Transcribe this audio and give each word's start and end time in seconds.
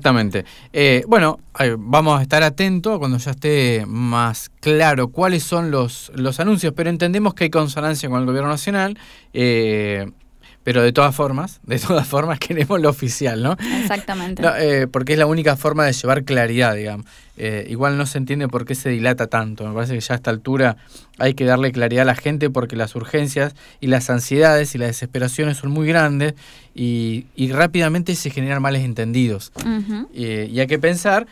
Exactamente. 0.00 0.44
Eh, 0.72 1.02
bueno, 1.08 1.40
vamos 1.76 2.20
a 2.20 2.22
estar 2.22 2.44
atentos 2.44 3.00
cuando 3.00 3.18
ya 3.18 3.32
esté 3.32 3.84
más 3.84 4.48
claro 4.60 5.08
cuáles 5.08 5.42
son 5.42 5.72
los, 5.72 6.12
los 6.14 6.38
anuncios, 6.38 6.72
pero 6.76 6.88
entendemos 6.88 7.34
que 7.34 7.42
hay 7.42 7.50
consonancia 7.50 8.08
con 8.08 8.20
el 8.20 8.26
gobierno 8.26 8.48
nacional. 8.48 8.96
Eh, 9.32 10.08
pero 10.68 10.82
de 10.82 10.92
todas 10.92 11.14
formas, 11.14 11.60
de 11.62 11.78
todas 11.88 12.06
formas 12.06 12.38
queremos 12.38 12.78
lo 12.78 12.90
oficial, 12.90 13.42
¿no? 13.42 13.56
Exactamente. 13.80 14.42
Eh, 14.58 14.86
porque 14.86 15.14
es 15.14 15.18
la 15.18 15.24
única 15.24 15.56
forma 15.56 15.86
de 15.86 15.94
llevar 15.94 16.24
claridad, 16.24 16.74
digamos. 16.74 17.06
Eh, 17.38 17.66
igual 17.70 17.96
no 17.96 18.04
se 18.04 18.18
entiende 18.18 18.48
por 18.48 18.66
qué 18.66 18.74
se 18.74 18.90
dilata 18.90 19.28
tanto. 19.28 19.66
Me 19.66 19.72
parece 19.72 19.94
que 19.94 20.00
ya 20.00 20.12
a 20.12 20.16
esta 20.16 20.28
altura 20.28 20.76
hay 21.16 21.32
que 21.32 21.46
darle 21.46 21.72
claridad 21.72 22.02
a 22.02 22.04
la 22.04 22.14
gente 22.14 22.50
porque 22.50 22.76
las 22.76 22.94
urgencias 22.96 23.54
y 23.80 23.86
las 23.86 24.10
ansiedades 24.10 24.74
y 24.74 24.78
las 24.78 24.88
desesperaciones 24.88 25.56
son 25.56 25.70
muy 25.70 25.88
grandes 25.88 26.34
y, 26.74 27.24
rápidamente 27.50 28.14
se 28.14 28.28
generan 28.28 28.60
males 28.60 28.84
entendidos. 28.84 29.52
Eh, 30.12 30.50
y 30.52 30.60
hay 30.60 30.66
que 30.66 30.78
pensar 30.78 31.26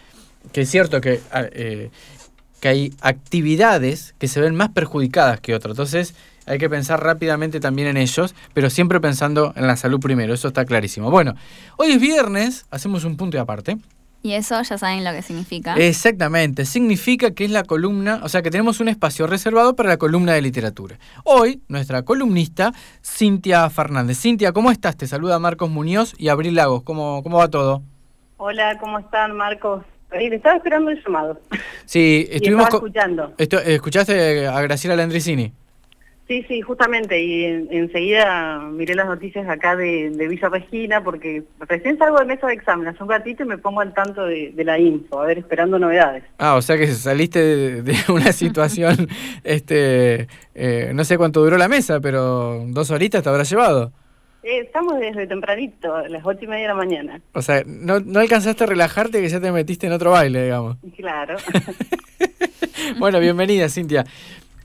que 0.53 0.63
es 0.63 0.71
cierto 0.71 1.03
que, 1.03 1.21
ah, 1.31 1.45
que 1.53 2.69
hay 2.69 2.95
actividades 3.03 4.15
que 4.17 4.29
se 4.29 4.41
ven 4.41 4.55
más 4.55 4.71
perjudicadas 4.71 5.41
que 5.41 5.55
otras. 5.55 5.73
Entonces, 5.73 6.15
hay 6.47 6.59
que 6.59 6.71
pensar 6.71 7.03
rápidamente 7.03 7.61
también 7.61 7.89
en 7.89 7.97
ellos, 7.97 8.35
pero 8.55 8.71
siempre 8.71 9.01
pensando 9.01 9.53
en 9.57 9.67
la 9.67 9.77
salud 9.77 10.01
primero, 10.01 10.33
eso 10.33 10.49
está 10.49 10.65
clarísimo. 10.65 11.11
Bueno, 11.11 11.35
hoy 11.77 11.93
es 11.93 12.01
viernes, 12.01 12.67
hacemos 12.71 13.05
un 13.05 13.17
punto 13.17 13.37
y 13.37 13.41
aparte. 13.41 13.79
Y 14.23 14.33
eso 14.33 14.61
ya 14.61 14.77
saben 14.77 15.05
lo 15.05 15.13
que 15.13 15.23
significa. 15.23 15.75
Exactamente, 15.75 16.65
significa 16.65 17.31
que 17.31 17.45
es 17.45 17.51
la 17.51 17.63
columna, 17.63 18.21
o 18.25 18.29
sea 18.29 18.43
que 18.43 18.51
tenemos 18.51 18.81
un 18.81 18.89
espacio 18.89 19.27
reservado 19.27 19.77
para 19.77 19.89
la 19.89 19.99
columna 19.99 20.33
de 20.33 20.43
literatura. 20.43 20.99
Hoy, 21.23 21.63
nuestra 21.69 22.03
columnista, 22.03 22.73
Cintia 23.05 23.69
Fernández. 23.71 24.19
Cintia, 24.19 24.53
¿cómo 24.53 24.71
estás? 24.71 24.97
Te 24.97 25.07
saluda 25.07 25.39
Marcos 25.39 25.71
Muñoz 25.71 26.15
y 26.19 26.29
Abril 26.29 26.57
Lagos. 26.57 26.83
¿Cómo, 26.83 27.23
cómo 27.23 27.39
va 27.39 27.49
todo? 27.49 27.83
Hola, 28.39 28.79
¿cómo 28.81 28.99
están, 28.99 29.37
Marcos? 29.37 29.85
estaba 30.11 30.57
esperando 30.57 30.91
el 30.91 31.03
llamado. 31.05 31.41
Sí, 31.85 32.27
estuvimos 32.31 32.65
estaba 32.65 32.79
escuchando. 32.79 33.35
¿Escuchaste 33.39 34.47
a 34.47 34.61
Graciela 34.61 34.97
Landricini? 34.97 35.53
Sí, 36.29 36.45
sí, 36.49 36.61
justamente, 36.61 37.23
y 37.23 37.45
enseguida 37.71 38.59
miré 38.59 38.97
las 38.97 39.07
noticias 39.07 39.49
acá 39.49 39.77
de, 39.77 40.11
Villa 40.29 40.49
Regina, 40.49 41.05
porque 41.05 41.45
recién 41.61 41.97
salgo 41.99 42.19
de 42.19 42.25
mesa 42.25 42.49
de 42.49 42.55
examen, 42.55 42.89
hace 42.89 43.01
un 43.01 43.09
ratito 43.09 43.45
y 43.45 43.47
me 43.47 43.59
pongo 43.59 43.81
al 43.81 43.95
tanto 43.95 44.25
de, 44.25 44.53
la 44.65 44.77
info, 44.77 45.21
a 45.21 45.27
ver, 45.27 45.39
esperando 45.39 45.79
novedades. 45.79 46.25
Ah, 46.39 46.57
o 46.57 46.63
sea 46.63 46.77
que 46.77 46.89
saliste 46.89 47.81
de, 47.83 47.95
una 48.09 48.33
situación, 48.33 49.09
este, 49.45 50.27
eh, 50.57 50.91
no 50.93 51.05
sé 51.05 51.17
cuánto 51.17 51.45
duró 51.45 51.59
la 51.59 51.69
mesa, 51.69 52.01
pero 52.01 52.65
dos 52.67 52.91
horitas 52.91 53.23
te 53.23 53.29
habrá 53.29 53.45
llevado. 53.45 53.93
Eh, 54.43 54.61
estamos 54.61 54.99
desde 54.99 55.29
tempranito, 55.29 55.95
a 55.95 56.09
las 56.09 56.27
ocho 56.27 56.41
y 56.43 56.49
media 56.49 56.63
de 56.63 56.69
la 56.69 56.75
mañana. 56.75 57.21
O 57.35 57.43
sea, 57.43 57.63
no, 57.65 58.01
no 58.01 58.19
alcanzaste 58.19 58.65
a 58.65 58.67
relajarte 58.67 59.21
que 59.21 59.29
ya 59.29 59.41
te 59.41 59.53
metiste 59.53 59.87
en 59.87 59.93
otro 59.93 60.11
baile, 60.11 60.43
digamos. 60.43 60.77
Claro. 60.97 61.37
bueno, 62.99 63.21
bienvenida, 63.21 63.69
Cintia. 63.69 64.05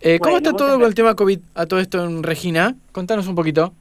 Eh, 0.02 0.20
¿Cómo 0.20 0.38
está 0.38 0.52
todo 0.54 0.80
con 0.80 0.88
el 0.88 0.96
tema 0.96 1.16
COVID 1.16 1.40
a 1.54 1.66
todo 1.68 1.80
esto 1.80 2.04
en 2.04 2.24
Regina? 2.24 2.76
Contanos 2.92 3.28
un 3.28 3.36
poquito. 3.36 3.74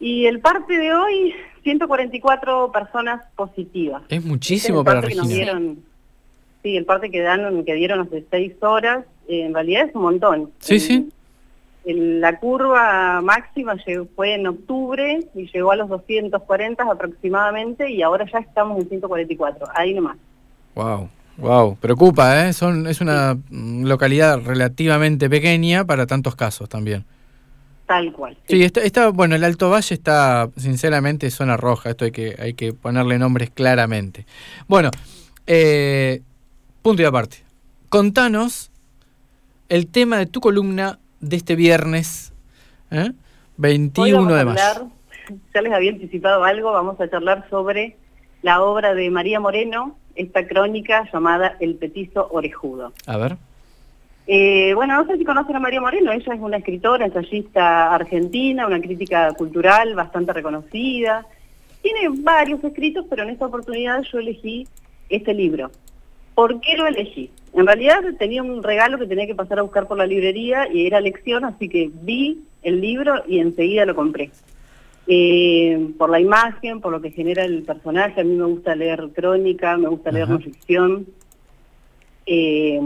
Y 0.00 0.26
el 0.26 0.40
parte 0.40 0.76
de 0.76 0.92
hoy, 0.92 1.34
144 1.62 2.72
personas 2.72 3.24
positivas. 3.36 4.02
Es 4.08 4.24
muchísimo 4.24 4.82
para 4.82 5.00
Regina. 5.00 5.60
sí, 6.62 6.76
el 6.76 6.84
parte 6.84 7.10
que, 7.10 7.20
dan, 7.20 7.64
que 7.64 7.74
dieron 7.74 8.00
hace 8.00 8.24
seis 8.30 8.54
horas, 8.60 9.04
eh, 9.28 9.44
en 9.44 9.54
realidad 9.54 9.86
es 9.88 9.94
un 9.94 10.02
montón. 10.02 10.50
Sí, 10.58 10.80
sí. 10.80 11.10
la 11.84 12.38
curva 12.40 13.20
máxima 13.22 13.76
fue 14.16 14.34
en 14.34 14.48
octubre 14.48 15.20
y 15.34 15.50
llegó 15.52 15.70
a 15.70 15.76
los 15.76 15.88
240 15.88 16.82
aproximadamente 16.82 17.88
y 17.88 18.02
ahora 18.02 18.26
ya 18.32 18.40
estamos 18.40 18.80
en 18.82 18.88
144, 18.88 19.66
ahí 19.74 19.94
nomás. 19.94 20.16
Wow. 20.74 21.08
Wow, 21.38 21.76
preocupa, 21.76 22.46
¿eh? 22.46 22.52
Son, 22.52 22.86
es 22.86 23.00
una 23.00 23.38
localidad 23.50 24.40
relativamente 24.40 25.30
pequeña 25.30 25.84
para 25.84 26.06
tantos 26.06 26.34
casos 26.34 26.68
también. 26.68 27.04
Tal 27.86 28.12
cual. 28.12 28.36
Sí, 28.46 28.62
está, 28.62 29.08
bueno, 29.08 29.34
el 29.34 29.44
Alto 29.44 29.70
Valle 29.70 29.94
está, 29.94 30.50
sinceramente, 30.56 31.30
zona 31.30 31.56
roja. 31.56 31.90
Esto 31.90 32.04
hay 32.04 32.10
que, 32.10 32.36
hay 32.38 32.54
que 32.54 32.74
ponerle 32.74 33.18
nombres 33.18 33.50
claramente. 33.50 34.26
Bueno, 34.66 34.90
eh, 35.46 36.20
punto 36.82 37.02
y 37.02 37.04
aparte. 37.04 37.38
Contanos 37.88 38.70
el 39.68 39.86
tema 39.86 40.18
de 40.18 40.26
tu 40.26 40.40
columna 40.40 40.98
de 41.20 41.36
este 41.36 41.56
viernes, 41.56 42.32
¿eh? 42.90 43.12
21 43.56 44.34
de 44.34 44.44
mayo. 44.44 44.90
Ya 45.54 45.62
les 45.62 45.72
había 45.72 45.92
anticipado 45.92 46.44
algo, 46.44 46.72
vamos 46.72 47.00
a 47.00 47.08
charlar 47.08 47.48
sobre 47.48 47.96
la 48.42 48.60
obra 48.62 48.94
de 48.94 49.10
María 49.10 49.40
Moreno, 49.40 49.96
esta 50.18 50.46
crónica 50.46 51.08
llamada 51.12 51.56
El 51.60 51.76
Petizo 51.76 52.28
Orejudo. 52.30 52.92
A 53.06 53.16
ver. 53.16 53.36
Eh, 54.26 54.74
bueno, 54.74 54.94
no 54.96 55.06
sé 55.06 55.16
si 55.16 55.24
conocen 55.24 55.56
a 55.56 55.60
María 55.60 55.80
Moreno, 55.80 56.12
ella 56.12 56.34
es 56.34 56.40
una 56.40 56.58
escritora, 56.58 57.06
ensayista 57.06 57.94
argentina, 57.94 58.66
una 58.66 58.80
crítica 58.80 59.32
cultural 59.32 59.94
bastante 59.94 60.34
reconocida. 60.34 61.24
Tiene 61.80 62.08
varios 62.20 62.62
escritos, 62.62 63.06
pero 63.08 63.22
en 63.22 63.30
esta 63.30 63.46
oportunidad 63.46 64.02
yo 64.02 64.18
elegí 64.18 64.68
este 65.08 65.32
libro. 65.32 65.70
¿Por 66.34 66.60
qué 66.60 66.76
lo 66.76 66.86
elegí? 66.86 67.30
En 67.54 67.66
realidad 67.66 68.00
tenía 68.18 68.42
un 68.42 68.62
regalo 68.62 68.98
que 68.98 69.06
tenía 69.06 69.26
que 69.26 69.34
pasar 69.34 69.60
a 69.60 69.62
buscar 69.62 69.88
por 69.88 69.96
la 69.96 70.06
librería 70.06 70.68
y 70.70 70.86
era 70.86 71.00
lección, 71.00 71.46
así 71.46 71.68
que 71.68 71.90
vi 72.02 72.44
el 72.62 72.80
libro 72.80 73.22
y 73.26 73.38
enseguida 73.38 73.86
lo 73.86 73.94
compré. 73.94 74.30
Eh, 75.10 75.94
por 75.96 76.10
la 76.10 76.20
imagen, 76.20 76.82
por 76.82 76.92
lo 76.92 77.00
que 77.00 77.10
genera 77.10 77.42
el 77.42 77.62
personaje. 77.62 78.20
A 78.20 78.24
mí 78.24 78.34
me 78.34 78.44
gusta 78.44 78.74
leer 78.74 79.08
crónica, 79.14 79.78
me 79.78 79.88
gusta 79.88 80.12
leer 80.12 80.28
no 80.28 80.38
ficción, 80.38 81.06
eh, 82.26 82.78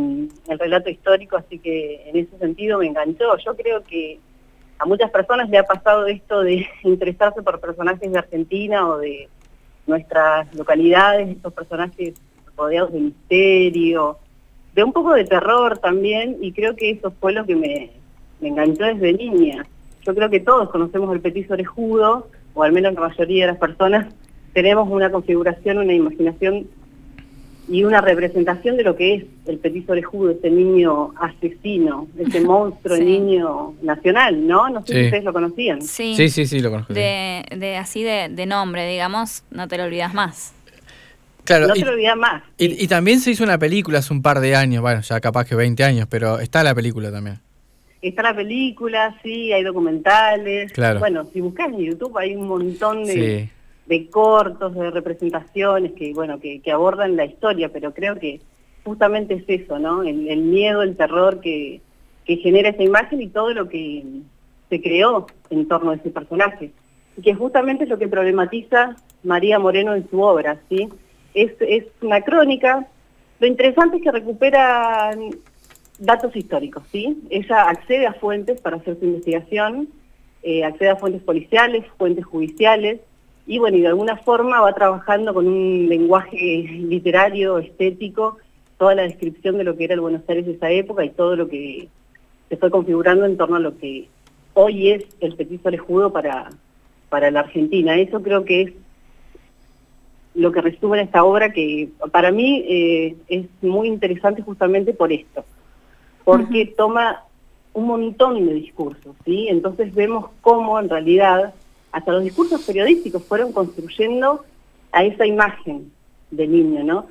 el 0.47 0.59
relato 0.61 0.89
histórico, 0.89 1.37
así 1.37 1.59
que 1.59 2.09
en 2.09 2.17
ese 2.17 2.39
sentido 2.39 2.79
me 2.79 2.87
enganchó. 2.87 3.37
Yo 3.39 3.57
creo 3.57 3.83
que 3.83 4.21
a 4.79 4.87
muchas 4.87 5.11
personas 5.11 5.51
le 5.51 5.59
ha 5.59 5.65
pasado 5.65 6.07
esto 6.07 6.43
de 6.43 6.65
interesarse 6.85 7.43
por 7.43 7.59
personajes 7.59 8.13
de 8.13 8.19
Argentina 8.19 8.89
o 8.89 8.99
de 8.99 9.29
nuestras 9.89 10.55
localidades, 10.55 11.29
estos 11.29 11.53
personajes 11.53 12.15
rodeados 12.57 12.93
de 12.93 13.01
misterio, 13.01 14.19
de 14.77 14.85
un 14.85 14.93
poco 14.93 15.13
de 15.15 15.25
terror 15.25 15.79
también, 15.79 16.37
y 16.41 16.53
creo 16.53 16.77
que 16.77 16.91
eso 16.91 17.13
fue 17.19 17.33
lo 17.33 17.45
que 17.45 17.57
me, 17.57 17.91
me 18.41 18.49
enganchó 18.51 18.85
desde 18.85 19.13
niña 19.13 19.67
yo 20.05 20.15
creo 20.15 20.31
que 20.31 20.41
todos 20.41 20.71
conocemos 20.71 21.13
el 21.15 21.21
petiso 21.21 21.55
orejudo, 21.55 22.29
o 22.55 22.63
al 22.63 22.73
menos 22.73 22.95
la 22.95 23.01
mayoría 23.01 23.47
de 23.47 23.53
las 23.53 23.61
personas, 23.61 24.13
tenemos 24.53 24.89
una 24.91 25.11
configuración, 25.11 25.79
una 25.79 25.93
imaginación 25.93 26.67
y 27.69 27.85
una 27.85 28.01
representación 28.01 28.77
de 28.77 28.83
lo 28.83 28.97
que 28.97 29.15
es 29.15 29.25
el 29.47 29.59
petiso 29.59 29.93
orejudo, 29.93 30.33
ese 30.33 30.51
niño 30.51 31.15
asesino, 31.19 32.09
ese 32.19 32.41
monstruo 32.45 32.97
niño 32.97 33.75
nacional, 33.83 34.47
¿no? 34.47 34.69
No 34.69 34.85
sé 34.85 34.93
si 34.93 35.05
ustedes 35.05 35.25
lo 35.25 35.33
conocían. 35.33 35.81
Sí, 35.81 36.29
sí, 36.29 36.47
sí, 36.47 36.61
lo 36.61 36.71
conozco. 36.71 36.93
De, 36.93 37.45
de, 37.57 37.77
así 37.77 38.03
de, 38.03 38.29
de 38.31 38.47
nombre, 38.47 38.87
digamos, 38.87 39.45
no 39.51 39.69
te 39.69 39.79
lo 39.79 39.85
olvidas 39.85 40.13
más. 40.13 40.53
Claro, 41.45 41.67
no 41.67 41.75
te 41.75 41.85
lo 41.85 41.93
olvidas 41.93 42.17
más. 42.17 42.43
Y, 42.59 42.85
y, 42.85 42.89
también 42.89 43.21
se 43.21 43.31
hizo 43.33 43.43
una 43.43 43.59
película 43.59 43.99
hace 43.99 44.13
un 44.13 44.23
par 44.23 44.41
de 44.41 44.55
años, 44.55 44.83
bueno, 44.83 45.01
ya 45.01 45.21
capaz 45.21 45.45
que 45.45 45.57
20 45.57 45.83
años, 45.83 46.07
pero 46.11 46.41
está 46.41 46.63
la 46.63 46.75
película 46.75 47.11
también. 47.11 47.41
Está 48.03 48.23
la 48.25 48.35
película, 48.35 49.17
sí, 49.23 49.53
hay 49.53 49.63
documentales. 49.63 50.73
Claro. 50.73 50.99
Bueno, 50.99 51.25
si 51.33 51.41
buscas 51.41 51.69
en 51.69 51.79
YouTube 51.79 52.19
hay 52.19 52.35
un 52.35 52.49
montón 52.49 53.05
de, 53.05 53.49
cortos, 54.11 54.75
de 54.75 54.91
representaciones 54.91 55.93
que, 55.93 56.13
bueno, 56.13 56.41
que, 56.41 56.61
abordan 56.73 57.15
la 57.15 57.27
historia, 57.27 57.69
pero 57.69 57.95
creo 57.95 58.17
que 58.17 58.41
justamente 58.83 59.35
es 59.35 59.45
eso, 59.47 59.79
¿no? 59.79 60.03
El, 60.03 60.43
miedo, 60.43 60.83
el 60.83 60.97
terror 60.97 61.41
que, 61.41 61.81
que 62.25 62.39
genera 62.39 62.71
esa 62.71 62.83
imagen 62.83 63.23
y 63.23 63.29
todo 63.29 63.55
lo 63.55 63.69
que 63.69 64.05
se 64.69 64.83
creó 64.83 65.29
en 65.51 65.69
torno 65.69 65.93
a 65.93 65.95
ese 65.95 66.11
personaje. 66.11 66.73
Y 67.17 67.23
que 67.23 67.35
justamente 67.35 67.85
es 67.85 67.91
lo 67.91 67.99
que 67.99 68.09
problematiza 68.09 68.97
María 69.23 69.61
Moreno 69.61 69.95
en 69.95 70.11
su 70.11 70.21
obra, 70.21 70.59
¿sí? 70.69 70.89
Es, 71.35 71.53
es 71.61 71.85
una 72.01 72.21
crónica. 72.23 72.89
Lo 73.39 73.47
interesante 73.47 73.99
es 73.99 74.03
que 74.03 74.11
recupera 74.11 75.13
datos 75.99 76.35
históricos, 76.35 76.83
¿sí? 76.91 77.23
Ella 77.31 77.69
accede 77.69 78.07
a 78.07 78.15
fuentes 78.15 78.61
para 78.61 78.77
hacer 78.77 78.99
su 78.99 79.05
investigación, 79.05 79.89
eh, 80.43 80.65
accede 80.65 80.91
a 80.91 80.97
fuentes 80.97 81.23
policiales, 81.23 81.85
fuentes 81.97 82.25
judiciales, 82.25 83.01
y 83.47 83.59
bueno, 83.59 83.79
de 83.79 83.89
alguna 83.89 84.17
forma 84.17 84.61
va 84.61 84.73
trabajando 84.73 85.35
con 85.35 85.47
un 85.47 85.89
lenguaje 85.89 86.37
literario, 86.37 87.59
estético, 87.59 88.39
toda 88.79 88.95
la 88.95 89.03
descripción 89.03 89.59
de 89.59 89.65
lo 89.65 89.77
que 89.77 89.85
era 89.85 89.95
el 89.95 90.01
Buenos 90.01 90.23
Aires 90.29 90.47
de 90.47 90.53
esa 90.53 90.71
época 90.71 91.05
y 91.05 91.11
todo 91.11 91.37
lo 91.37 91.49
que 91.49 91.89
se 92.49 92.57
fue 92.57 92.71
configurando 92.71 93.25
en 93.25 93.37
torno 93.37 93.57
a 93.57 93.61
lo 93.61 93.77
que 93.79 94.09
hoy 94.55 94.91
es 94.91 95.05
el 95.21 95.35
petiso 95.35 95.71
lejudo 95.71 96.13
para, 96.13 96.51
para 97.09 97.31
la 97.31 97.41
Argentina. 97.41 97.97
Eso 97.97 98.23
creo 98.23 98.45
que 98.45 98.63
es 98.63 98.73
lo 100.35 100.53
que 100.53 100.61
resume 100.61 101.03
esta 101.03 101.25
obra 101.25 101.53
que 101.53 101.91
para 102.11 102.31
mí 102.31 102.65
eh, 102.67 103.17
es 103.29 103.47
muy 103.61 103.89
interesante 103.89 104.43
justamente 104.43 104.95
por 104.95 105.13
esto 105.13 105.45
porque 106.25 106.67
toma 106.77 107.25
un 107.75 107.87
montón 107.87 108.47
de 108.47 108.55
discursos, 108.55 109.17
¿sí? 109.25 109.49
Entonces 109.49 109.95
vemos 109.95 110.27
cómo 110.41 110.79
en 110.79 110.89
realidad 110.89 111.55
hasta 111.91 112.13
los 112.13 112.25
discursos 112.25 112.63
periodísticos 112.63 113.25
fueron 113.25 113.53
construyendo 113.53 114.45
a 114.93 115.05
esa 115.05 115.27
imagen 115.27 115.91
de 116.31 116.47
niño, 116.47 116.85
¿no? 116.85 117.07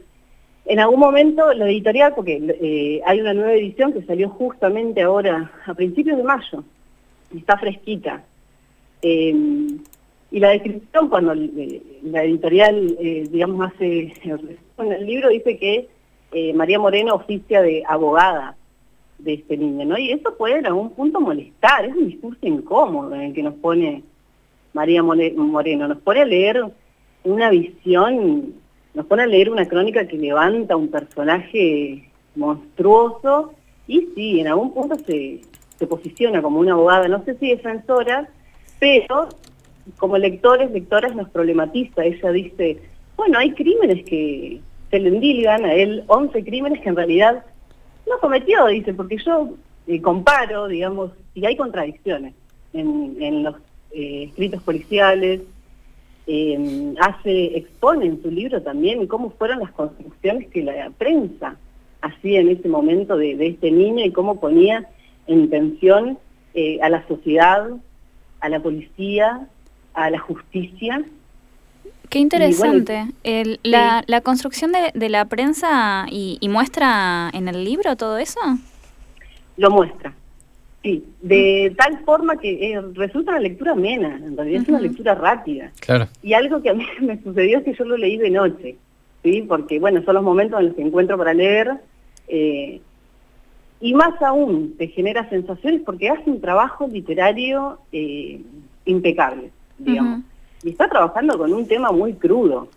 En 0.65 0.79
algún 0.79 0.99
momento 0.99 1.53
la 1.53 1.67
editorial, 1.67 2.13
porque 2.15 2.39
eh, 2.61 3.01
hay 3.05 3.19
una 3.19 3.33
nueva 3.33 3.53
edición 3.53 3.93
que 3.93 4.03
salió 4.03 4.29
justamente 4.29 5.01
ahora, 5.01 5.51
a 5.65 5.73
principios 5.73 6.17
de 6.17 6.23
mayo, 6.23 6.63
está 7.35 7.57
fresquita. 7.57 8.23
Eh, 9.01 9.35
y 10.33 10.39
la 10.39 10.49
descripción, 10.49 11.09
cuando 11.09 11.33
la 11.33 12.23
editorial, 12.23 12.95
eh, 12.99 13.27
digamos, 13.29 13.67
hace 13.67 14.13
el 14.23 15.05
libro, 15.05 15.29
dice 15.29 15.57
que 15.57 16.53
María 16.53 16.79
Moreno 16.79 17.15
oficia 17.15 17.61
de 17.61 17.83
abogada 17.85 18.55
de 19.23 19.33
este 19.35 19.57
niño, 19.57 19.85
¿no? 19.85 19.97
Y 19.97 20.11
eso 20.11 20.35
puede 20.37 20.59
en 20.59 20.65
algún 20.65 20.91
punto 20.91 21.19
molestar, 21.19 21.85
es 21.85 21.95
un 21.95 22.07
discurso 22.07 22.45
incómodo 22.45 23.13
en 23.15 23.21
el 23.21 23.33
que 23.33 23.43
nos 23.43 23.55
pone 23.55 24.03
María 24.73 25.03
Moreno, 25.03 25.87
nos 25.87 25.99
pone 25.99 26.21
a 26.21 26.25
leer 26.25 26.63
una 27.23 27.49
visión 27.49 28.53
nos 28.93 29.05
pone 29.05 29.23
a 29.23 29.27
leer 29.27 29.49
una 29.49 29.67
crónica 29.67 30.07
que 30.07 30.17
levanta 30.17 30.75
un 30.75 30.89
personaje 30.89 32.09
monstruoso 32.35 33.53
y 33.87 34.07
sí, 34.15 34.39
en 34.39 34.47
algún 34.47 34.73
punto 34.73 34.95
se, 35.05 35.41
se 35.77 35.87
posiciona 35.87 36.41
como 36.41 36.59
una 36.59 36.73
abogada, 36.73 37.07
no 37.07 37.23
sé 37.23 37.35
si 37.37 37.49
defensora, 37.49 38.29
pero 38.79 39.29
como 39.97 40.17
lectores, 40.17 40.71
lectoras 40.71 41.15
nos 41.15 41.29
problematiza. 41.29 42.03
Ella 42.03 42.31
dice, 42.31 42.77
bueno, 43.17 43.39
hay 43.39 43.51
crímenes 43.53 44.03
que 44.05 44.61
se 44.89 44.99
le 44.99 45.09
endilgan 45.09 45.65
a 45.65 45.73
él, 45.73 46.03
11 46.07 46.43
crímenes 46.43 46.81
que 46.81 46.89
en 46.89 46.95
realidad 46.95 47.45
no 48.11 48.19
cometió, 48.19 48.67
dice, 48.67 48.93
porque 48.93 49.17
yo 49.17 49.49
eh, 49.87 50.01
comparo, 50.01 50.67
digamos, 50.67 51.11
y 51.33 51.45
hay 51.45 51.55
contradicciones 51.55 52.33
en, 52.73 53.43
los 53.43 53.55
eh, 53.91 54.25
escritos 54.29 54.61
policiales, 54.63 55.41
eh, 56.27 56.93
hace, 56.99 57.57
expone 57.57 58.05
en 58.05 58.21
su 58.21 58.29
libro 58.29 58.61
también 58.61 59.07
cómo 59.07 59.31
fueron 59.31 59.59
las 59.59 59.71
construcciones 59.71 60.47
que 60.49 60.63
la 60.63 60.89
prensa 60.91 61.57
hacía 62.01 62.41
en 62.41 62.49
ese 62.49 62.67
momento 62.67 63.17
de, 63.17 63.33
este 63.45 63.71
niño 63.71 64.05
y 64.05 64.11
cómo 64.11 64.39
ponía 64.39 64.87
en 65.27 65.49
tensión 65.49 66.17
eh, 66.53 66.79
a 66.81 66.89
la 66.89 67.05
sociedad, 67.07 67.69
a 68.39 68.49
la 68.49 68.59
policía, 68.59 69.47
a 69.93 70.09
la 70.09 70.19
justicia. 70.19 71.03
Qué 72.09 72.19
interesante. 72.19 73.05
la, 73.63 74.03
la, 74.05 74.21
construcción 74.21 74.73
de, 74.93 75.09
la 75.09 75.25
prensa 75.25 76.05
y, 76.09 76.37
y, 76.41 76.49
muestra 76.49 77.29
en 77.33 77.47
el 77.47 77.63
libro 77.63 77.95
todo 77.95 78.17
eso? 78.17 78.39
Lo 79.55 79.71
muestra. 79.71 80.13
Sí, 80.83 81.05
de 81.21 81.73
tal 81.77 81.99
forma 82.03 82.37
que 82.37 82.73
eh, 82.73 82.81
resulta 82.95 83.31
una 83.31 83.39
lectura 83.39 83.73
amena, 83.73 84.15
en 84.15 84.35
realidad 84.35 84.63
es 84.63 84.69
una 84.69 84.79
lectura 84.79 85.13
rápida. 85.13 85.71
Claro. 85.79 86.07
Y 86.23 86.33
algo 86.33 86.61
que 86.61 86.71
a 86.71 86.73
mí 86.73 86.85
me 87.01 87.21
sucedió 87.21 87.59
es 87.59 87.63
que 87.63 87.75
yo 87.75 87.85
lo 87.85 87.97
leí 87.97 88.17
de 88.17 88.31
noche, 88.31 88.75
¿sí? 89.23 89.43
Porque, 89.47 89.79
bueno, 89.79 90.01
son 90.03 90.15
los 90.15 90.23
momentos 90.23 90.59
en 90.59 90.67
los 90.67 90.75
que 90.75 90.81
encuentro 90.81 91.17
para 91.17 91.35
leer, 91.35 91.77
eh, 92.27 92.81
y 93.79 93.93
más 93.93 94.19
aún 94.21 94.75
te 94.77 94.87
genera 94.87 95.29
sensaciones 95.29 95.81
porque 95.85 96.09
hace 96.09 96.29
un 96.29 96.41
trabajo 96.41 96.87
literario 96.87 97.79
eh, 97.91 98.41
impecable, 98.85 99.51
digamos. 99.77 100.21
Y 100.63 100.69
está 100.69 100.87
trabajando 100.87 101.37
con 101.37 101.53
un 101.53 101.67
tema 101.67 101.91
muy 101.91 102.13
crudo, 102.13 102.67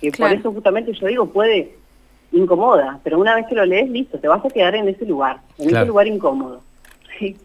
que 0.00 0.10
por 0.12 0.32
eso 0.32 0.52
justamente 0.52 0.92
yo 0.92 1.06
digo, 1.06 1.26
puede, 1.26 1.74
incomoda, 2.32 3.00
pero 3.04 3.18
una 3.18 3.36
vez 3.36 3.46
que 3.46 3.54
lo 3.54 3.64
lees, 3.64 3.88
listo, 3.88 4.18
te 4.18 4.28
vas 4.28 4.44
a 4.44 4.50
quedar 4.50 4.74
en 4.74 4.88
ese 4.88 5.06
lugar, 5.06 5.40
en 5.58 5.70
ese 5.70 5.84
lugar 5.84 6.06
incómodo. 6.06 6.62
¿sí? 7.18 7.36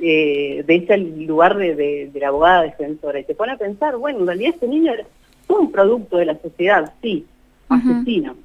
eh, 0.00 0.64
de 0.66 0.76
ese 0.76 0.96
lugar 0.96 1.56
de, 1.56 2.10
la 2.14 2.28
abogada 2.28 2.62
defensora 2.62 3.20
y 3.20 3.24
te 3.24 3.34
pone 3.34 3.52
a 3.52 3.56
pensar, 3.56 3.96
bueno, 3.96 4.20
en 4.20 4.26
realidad 4.26 4.54
este 4.54 4.68
niño 4.68 4.92
era 4.92 5.04
un 5.48 5.72
producto 5.72 6.18
de 6.18 6.26
la 6.26 6.38
sociedad, 6.38 6.92
sí, 7.02 7.26
asesino, 7.68 8.36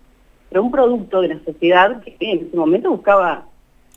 pero 0.49 0.63
un 0.63 0.71
producto 0.71 1.21
de 1.21 1.29
la 1.29 1.39
sociedad 1.43 2.01
que 2.01 2.15
en 2.19 2.47
ese 2.47 2.57
momento 2.57 2.89
buscaba, 2.89 3.45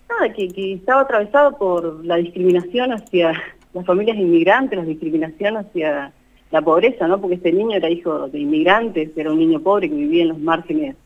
nada, 0.09 0.33
que, 0.33 0.49
que 0.49 0.75
estaba 0.75 1.03
atravesado 1.03 1.57
por 1.57 2.05
la 2.05 2.17
discriminación 2.17 2.93
hacia 2.93 3.33
las 3.73 3.87
familias 3.87 4.17
inmigrantes, 4.17 4.79
la 4.79 4.85
discriminación 4.85 5.57
hacia 5.57 6.13
la 6.51 6.63
pobreza, 6.63 7.09
¿no? 7.09 7.21
Porque 7.21 7.37
este 7.37 7.53
niño 7.53 7.77
era 7.77 7.91
hijo 7.91 8.29
de 8.29 8.39
inmigrantes, 8.39 9.11
era 9.17 9.33
un 9.33 9.39
niño 9.39 9.61
pobre 9.61 9.89
que 9.89 9.95
vivía 9.95 10.23
en 10.23 10.29
los 10.29 10.39
márgenes 10.39 10.97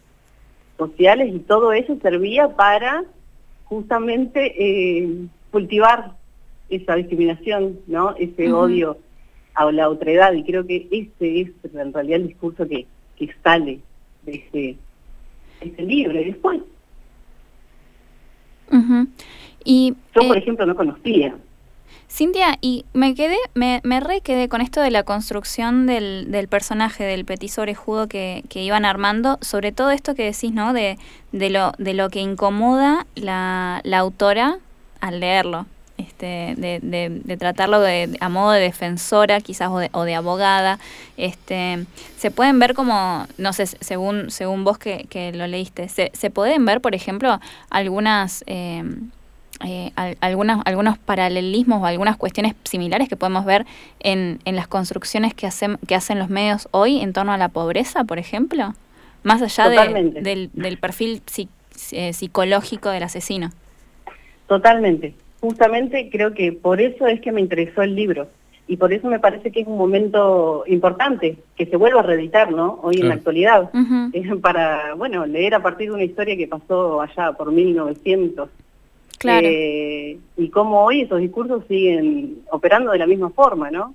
sociales 0.76 1.34
y 1.34 1.38
todo 1.40 1.72
eso 1.72 1.96
servía 2.00 2.48
para 2.56 3.04
justamente 3.64 4.54
eh, 4.58 5.26
cultivar 5.50 6.12
esa 6.68 6.94
discriminación, 6.96 7.80
¿no? 7.86 8.14
Ese 8.16 8.52
odio 8.52 8.98
a 9.54 9.70
la 9.72 9.88
otredad 9.88 10.32
y 10.32 10.44
creo 10.44 10.66
que 10.66 10.88
ese 10.90 11.40
es 11.40 11.74
en 11.74 11.92
realidad 11.92 12.20
el 12.20 12.28
discurso 12.28 12.66
que, 12.66 12.86
que 13.16 13.30
sale 13.42 13.80
de 14.22 14.32
ese, 14.32 14.76
ese 15.60 15.82
libro 15.82 16.20
y 16.20 16.24
después. 16.24 16.60
y, 19.64 19.94
Yo, 20.14 20.28
por 20.28 20.36
eh, 20.36 20.40
ejemplo, 20.40 20.66
no 20.66 20.76
conocía. 20.76 21.34
Cintia, 22.10 22.58
y 22.60 22.84
me 22.92 23.14
quedé, 23.14 23.36
me, 23.54 23.80
me 23.84 24.00
re 24.00 24.20
quedé 24.20 24.48
con 24.48 24.60
esto 24.60 24.80
de 24.80 24.90
la 24.90 25.02
construcción 25.02 25.86
del, 25.86 26.30
del 26.30 26.48
personaje, 26.48 27.04
del 27.04 27.24
petiso 27.24 27.62
orejudo 27.62 28.08
que, 28.08 28.42
que 28.48 28.62
iban 28.62 28.84
armando, 28.84 29.38
sobre 29.40 29.72
todo 29.72 29.90
esto 29.90 30.14
que 30.14 30.24
decís, 30.24 30.52
¿no? 30.52 30.72
De, 30.72 30.98
de, 31.32 31.50
lo, 31.50 31.72
de 31.78 31.94
lo 31.94 32.10
que 32.10 32.20
incomoda 32.20 33.06
la, 33.14 33.80
la 33.84 33.98
autora 33.98 34.58
al 35.00 35.20
leerlo 35.20 35.66
este, 36.00 36.54
de, 36.56 37.36
tratarlo 37.38 37.80
de, 37.80 38.16
a 38.20 38.28
modo 38.28 38.52
de 38.52 38.60
defensora 38.60 39.40
quizás 39.40 39.70
o 39.92 40.04
de, 40.04 40.14
abogada, 40.14 40.78
este, 41.16 41.84
se 42.16 42.30
pueden 42.30 42.58
ver 42.58 42.74
como, 42.74 43.26
no 43.38 43.52
sé, 43.52 43.66
según, 43.66 44.30
según 44.30 44.64
vos 44.64 44.78
que, 44.78 45.32
lo 45.34 45.46
leíste, 45.46 45.88
se, 45.88 46.10
se 46.14 46.30
pueden 46.30 46.64
ver, 46.64 46.80
por 46.80 46.94
ejemplo, 46.94 47.40
algunas... 47.70 48.44
Eh, 48.46 48.82
eh, 49.64 49.92
algunos 50.20 50.98
paralelismos 50.98 51.82
o 51.82 51.86
algunas 51.86 52.16
cuestiones 52.16 52.54
similares 52.64 53.08
que 53.08 53.16
podemos 53.16 53.44
ver 53.44 53.66
en, 54.00 54.38
en 54.44 54.56
las 54.56 54.68
construcciones 54.68 55.34
que 55.34 55.46
hacen, 55.46 55.78
que 55.86 55.94
hacen 55.94 56.18
los 56.18 56.28
medios 56.28 56.68
hoy 56.70 57.00
en 57.00 57.12
torno 57.12 57.32
a 57.32 57.36
la 57.36 57.48
pobreza, 57.48 58.04
por 58.04 58.18
ejemplo, 58.18 58.74
más 59.22 59.42
allá 59.42 59.68
del, 59.68 60.50
del, 60.52 60.78
perfil 60.78 61.22
eh, 61.92 62.12
psicológico 62.12 62.90
del 62.90 63.02
asesino. 63.02 63.50
Totalmente 64.46 65.14
justamente 65.40 66.10
creo 66.10 66.34
que 66.34 66.52
por 66.52 66.80
eso 66.80 67.06
es 67.06 67.20
que 67.20 67.32
me 67.32 67.40
interesó 67.40 67.82
el 67.82 67.94
libro 67.94 68.28
y 68.68 68.76
por 68.76 68.92
eso 68.92 69.08
me 69.08 69.18
parece 69.18 69.50
que 69.50 69.60
es 69.60 69.66
un 69.66 69.78
momento 69.78 70.62
importante 70.66 71.38
que 71.56 71.66
se 71.66 71.76
vuelva 71.76 72.00
a 72.00 72.04
reeditar, 72.04 72.52
¿no? 72.52 72.78
Hoy 72.82 73.00
en 73.00 73.08
la 73.08 73.14
actualidad, 73.14 73.68
para, 74.42 74.94
bueno, 74.94 75.26
leer 75.26 75.56
a 75.56 75.62
partir 75.62 75.88
de 75.88 75.94
una 75.94 76.04
historia 76.04 76.36
que 76.36 76.46
pasó 76.46 77.00
allá 77.00 77.32
por 77.32 77.50
1900. 77.50 78.48
Claro. 79.20 79.46
Eh, 79.46 80.18
y 80.38 80.48
cómo 80.48 80.82
hoy 80.82 81.02
esos 81.02 81.20
discursos 81.20 81.64
siguen 81.68 82.38
operando 82.50 82.90
de 82.90 82.98
la 82.98 83.06
misma 83.06 83.28
forma, 83.28 83.70
¿no? 83.70 83.94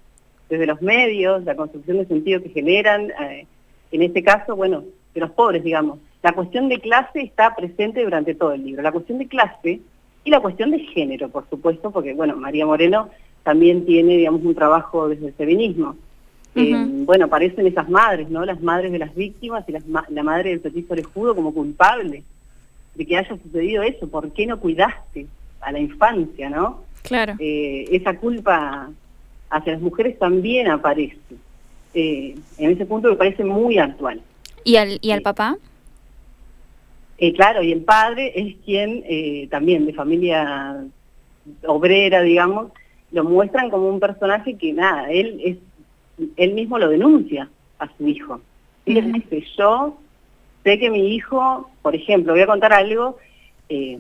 Desde 0.50 0.68
los 0.68 0.84
medios, 0.84 1.44
la 1.46 1.56
construcción 1.56 1.98
de 1.98 2.06
sentido 2.06 2.44
que 2.44 2.50
generan, 2.50 3.10
eh, 3.10 3.48
en 3.92 4.04
este 4.04 4.22
caso, 4.22 4.56
bueno, 4.56 4.84
de 5.16 5.22
los 5.22 5.32
pobres, 5.32 5.64
digamos. 5.64 5.98
La 6.22 6.34
cuestión 6.34 6.70
de 6.70 6.80
clase 6.80 7.22
está 7.22 7.56
presente 7.56 8.04
durante 8.04 8.36
todo 8.36 8.52
el 8.52 8.64
libro. 8.64 8.84
La 8.84 8.92
cuestión 8.92 9.18
de 9.18 9.28
clase 9.28 9.82
y 10.24 10.30
la 10.30 10.42
cuestión 10.42 10.70
de 10.70 10.80
género, 10.80 11.30
por 11.30 11.50
supuesto, 11.50 11.90
porque, 11.90 12.14
bueno, 12.14 12.36
María 12.36 12.68
Moreno 12.68 13.10
también 13.42 13.84
tiene, 13.84 14.18
digamos, 14.18 14.44
un 14.44 14.54
trabajo 14.54 15.10
desde 15.10 15.28
el 15.28 15.34
feminismo. 15.34 15.96
Eh, 16.54 16.72
bueno, 17.04 17.26
aparecen 17.26 17.66
esas 17.66 17.90
madres, 17.90 18.30
¿no? 18.30 18.46
Las 18.46 18.62
madres 18.62 18.92
de 18.92 19.00
las 19.00 19.14
víctimas 19.16 19.66
y 19.68 19.72
la 19.72 20.24
madre 20.24 20.52
del 20.52 20.60
petit 20.60 20.90
orejudo 20.92 21.36
como 21.36 21.52
culpable 21.52 22.24
de 22.96 23.06
que 23.06 23.18
haya 23.18 23.38
sucedido 23.42 23.84
eso. 23.84 24.08
¿Por 24.08 24.32
qué 24.32 24.46
no 24.46 24.60
cuidaste 24.60 25.28
a 25.62 25.72
la 25.72 25.80
infancia, 25.80 26.50
no? 26.50 26.84
Claro. 27.04 27.34
Eh, 27.40 27.86
esa 27.92 28.18
culpa 28.18 28.90
hacia 29.50 29.74
las 29.74 29.82
mujeres 29.82 30.18
también 30.18 30.68
aparece. 30.68 31.18
Eh, 31.94 32.36
en 32.58 32.72
ese 32.72 32.86
punto 32.86 33.10
me 33.10 33.16
parece 33.16 33.44
muy 33.44 33.78
actual. 33.78 34.22
¿Y 34.64 34.78
al, 34.78 34.98
y 35.02 35.12
al 35.12 35.22
papá? 35.22 35.58
Eh, 37.18 37.34
claro, 37.34 37.64
y 37.64 37.72
el 37.72 37.82
padre 37.82 38.34
es 38.36 38.56
quien 38.66 39.04
también 39.50 39.86
de 39.86 39.94
familia 39.94 40.84
obrera, 41.66 42.22
digamos, 42.22 42.72
lo 43.12 43.24
muestran 43.24 43.70
como 43.70 43.88
un 43.88 44.00
personaje 44.00 44.56
que 44.56 44.74
nada, 44.74 45.10
él 45.12 45.40
es 45.44 45.58
él 46.38 46.54
mismo 46.54 46.80
lo 46.80 46.90
denuncia 46.90 47.50
a 47.80 47.90
su 47.98 48.08
hijo. 48.08 48.42
Y 48.86 48.98
él 48.98 49.14
dice, 49.14 49.44
yo 49.58 49.98
sé 50.66 50.80
que 50.80 50.90
mi 50.90 51.14
hijo, 51.14 51.70
por 51.84 51.96
ejemplo, 51.96 52.34
voy 52.34 52.42
a 52.42 52.48
contar 52.48 52.74
algo, 52.74 53.18
eh, 53.70 54.00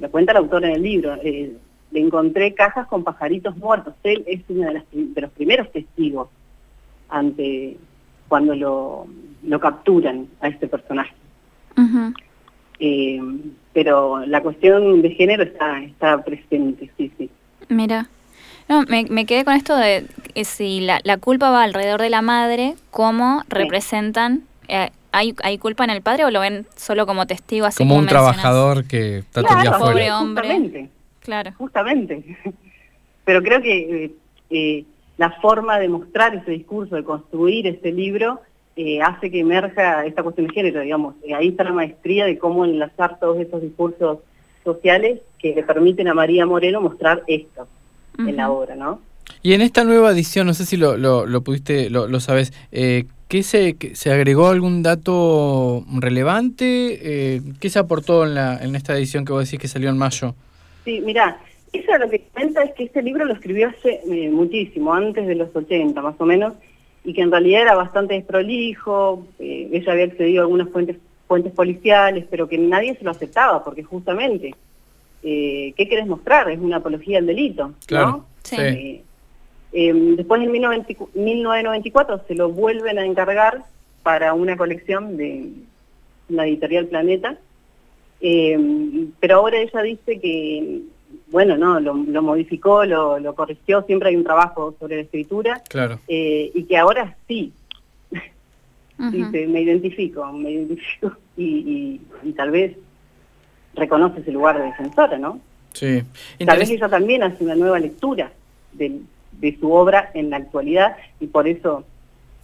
lo 0.00 0.10
cuenta 0.10 0.32
el 0.32 0.38
autor 0.38 0.64
en 0.64 0.72
el 0.72 0.82
libro, 0.82 1.14
eh, 1.22 1.52
le 1.90 2.00
encontré 2.00 2.54
cajas 2.54 2.86
con 2.86 3.04
pajaritos 3.04 3.54
muertos. 3.58 3.94
Él 4.02 4.24
es 4.26 4.40
uno 4.48 4.72
de, 4.72 5.20
los 5.20 5.30
primeros 5.32 5.70
testigos 5.70 6.28
ante 7.10 7.76
cuando 8.26 8.54
lo, 8.54 9.06
lo 9.42 9.60
capturan 9.60 10.28
a 10.40 10.48
este 10.48 10.66
personaje. 10.66 11.14
Eh, 12.80 13.20
pero 13.74 14.24
la 14.24 14.40
cuestión 14.40 15.02
de 15.02 15.10
género 15.10 15.42
está, 15.42 15.82
está 15.82 16.24
presente, 16.24 16.90
sí, 16.96 17.12
sí. 17.18 17.30
Mira. 17.68 18.08
No, 18.68 18.82
me, 18.84 19.04
me 19.10 19.26
quedé 19.26 19.44
con 19.44 19.54
esto 19.54 19.76
de 19.76 20.06
si 20.44 20.80
la, 20.80 21.00
la, 21.04 21.18
culpa 21.18 21.50
va 21.50 21.64
alrededor 21.64 22.00
de 22.00 22.08
la 22.08 22.22
madre, 22.22 22.76
cómo 22.90 23.42
representan 23.48 24.44
eh, 24.68 24.90
¿hay, 25.12 25.34
¿hay 25.42 25.58
culpa 25.58 25.84
en 25.84 25.90
el 25.90 26.02
padre 26.02 26.24
o 26.24 26.30
lo 26.30 26.40
ven 26.40 26.66
solo 26.76 27.06
como 27.06 27.26
testigo 27.26 27.66
así 27.66 27.78
como 27.78 27.94
un 27.96 28.04
mencionas? 28.04 28.32
trabajador 28.36 28.84
que 28.84 29.18
está 29.18 29.42
todo 29.42 29.48
Claro, 29.52 29.60
el 29.60 29.68
día 29.68 29.78
pobre 29.78 30.12
hombre. 30.12 30.48
Justamente, 30.48 30.90
Claro. 31.20 31.52
justamente. 31.56 32.36
Pero 33.24 33.42
creo 33.42 33.62
que 33.62 34.04
eh, 34.04 34.10
eh, 34.50 34.84
la 35.18 35.30
forma 35.40 35.78
de 35.78 35.88
mostrar 35.88 36.34
ese 36.34 36.50
discurso, 36.50 36.96
de 36.96 37.04
construir 37.04 37.66
este 37.66 37.92
libro, 37.92 38.40
eh, 38.74 39.00
hace 39.02 39.30
que 39.30 39.40
emerja 39.40 40.04
esta 40.06 40.22
cuestión 40.22 40.48
de 40.48 40.54
género, 40.54 40.80
digamos. 40.80 41.14
Eh, 41.24 41.34
ahí 41.34 41.48
está 41.48 41.64
la 41.64 41.72
maestría 41.72 42.24
de 42.24 42.38
cómo 42.38 42.64
enlazar 42.64 43.20
todos 43.20 43.38
esos 43.38 43.60
discursos 43.62 44.18
sociales 44.64 45.20
que 45.38 45.54
le 45.54 45.62
permiten 45.62 46.08
a 46.08 46.14
María 46.14 46.46
Moreno 46.46 46.80
mostrar 46.80 47.22
esto 47.26 47.68
en 48.18 48.36
la 48.36 48.50
obra, 48.50 48.74
¿no? 48.76 49.00
Y 49.42 49.54
en 49.54 49.60
esta 49.62 49.82
nueva 49.84 50.10
edición, 50.12 50.46
no 50.46 50.54
sé 50.54 50.64
si 50.66 50.76
lo, 50.76 50.96
lo, 50.96 51.26
lo 51.26 51.40
pudiste, 51.42 51.90
lo, 51.90 52.06
lo 52.06 52.20
sabes, 52.20 52.52
eh, 52.70 53.06
¿qué 53.32 53.42
se, 53.42 53.78
se 53.94 54.12
agregó 54.12 54.48
algún 54.48 54.82
dato 54.82 55.86
relevante? 55.90 56.98
Eh, 57.00 57.40
¿Qué 57.60 57.70
se 57.70 57.78
aportó 57.78 58.26
en, 58.26 58.34
la, 58.34 58.58
en 58.62 58.76
esta 58.76 58.94
edición 58.94 59.24
que 59.24 59.32
vos 59.32 59.42
decís 59.46 59.58
que 59.58 59.68
salió 59.68 59.88
en 59.88 59.96
mayo? 59.96 60.34
Sí, 60.84 61.00
mira, 61.00 61.38
eso 61.72 61.96
lo 61.96 62.10
que 62.10 62.20
cuenta 62.30 62.62
es 62.62 62.74
que 62.74 62.84
este 62.84 63.00
libro 63.00 63.24
lo 63.24 63.32
escribió 63.32 63.70
hace 63.70 64.02
eh, 64.06 64.28
muchísimo, 64.28 64.92
antes 64.92 65.26
de 65.26 65.34
los 65.34 65.48
80 65.56 65.98
más 66.02 66.14
o 66.18 66.26
menos, 66.26 66.52
y 67.04 67.14
que 67.14 67.22
en 67.22 67.30
realidad 67.30 67.62
era 67.62 67.74
bastante 67.74 68.12
desprolijo, 68.12 69.26
eh, 69.38 69.66
ella 69.72 69.92
había 69.92 70.04
accedido 70.04 70.42
a 70.42 70.44
algunas 70.44 70.68
fuentes, 70.68 70.98
fuentes 71.26 71.54
policiales, 71.54 72.26
pero 72.30 72.46
que 72.46 72.58
nadie 72.58 72.94
se 72.96 73.02
lo 73.02 73.12
aceptaba, 73.12 73.64
porque 73.64 73.82
justamente, 73.82 74.54
eh, 75.22 75.72
¿qué 75.74 75.88
querés 75.88 76.06
mostrar? 76.06 76.50
Es 76.50 76.58
una 76.58 76.76
apología 76.76 77.16
al 77.16 77.26
delito, 77.26 77.72
Claro, 77.86 78.08
¿no? 78.08 78.26
Sí. 78.42 79.00
Eh, 79.72 79.88
eh, 79.88 79.92
después 80.16 80.42
en 80.42 80.52
1994 80.52 81.20
1994 81.22 82.24
se 82.28 82.34
lo 82.34 82.50
vuelven 82.50 82.98
a 82.98 83.04
encargar 83.06 83.62
para 84.02 84.34
una 84.34 84.56
colección 84.56 85.16
de 85.16 85.50
la 86.28 86.46
editorial 86.46 86.86
Planeta, 86.86 87.36
eh, 88.20 88.58
pero 89.20 89.36
ahora 89.36 89.58
ella 89.58 89.82
dice 89.82 90.20
que, 90.20 90.80
bueno, 91.28 91.56
no, 91.56 91.80
lo, 91.80 91.94
lo 91.94 92.22
modificó, 92.22 92.84
lo, 92.84 93.18
lo 93.18 93.34
corrigió, 93.34 93.82
siempre 93.82 94.10
hay 94.10 94.16
un 94.16 94.24
trabajo 94.24 94.74
sobre 94.78 94.96
la 94.96 95.02
escritura, 95.02 95.62
Claro. 95.68 95.98
eh, 96.08 96.50
y 96.54 96.64
que 96.64 96.76
ahora 96.76 97.16
sí, 97.28 97.52
dice, 99.10 99.46
me 99.46 99.62
identifico, 99.62 100.24
me 100.32 100.50
identifico, 100.50 101.12
y, 101.36 101.44
y, 101.44 102.00
y 102.28 102.32
tal 102.32 102.50
vez 102.50 102.76
reconoce 103.74 104.20
ese 104.20 104.32
lugar 104.32 104.58
de 104.58 104.64
defensora, 104.66 105.18
¿no? 105.18 105.40
Sí. 105.72 106.02
Tal 106.44 106.58
vez 106.58 106.70
ella 106.70 106.88
también 106.88 107.22
hace 107.22 107.42
una 107.42 107.54
nueva 107.54 107.78
lectura 107.80 108.30
de, 108.72 109.00
de 109.42 109.58
su 109.60 109.70
obra 109.72 110.10
en 110.14 110.30
la 110.30 110.38
actualidad 110.38 110.96
y 111.20 111.26
por 111.26 111.46
eso 111.46 111.84